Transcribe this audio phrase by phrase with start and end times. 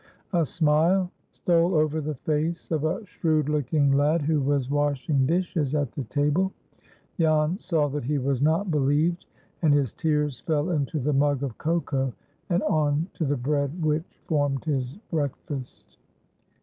[0.33, 5.75] A smile stole over the face of a shrewd looking lad who was washing dishes
[5.75, 6.51] at the table.
[7.19, 9.27] Jan saw that he was not believed,
[9.61, 12.13] and his tears fell into the mug of cocoa,
[12.49, 15.99] and on to the bread which formed his breakfast.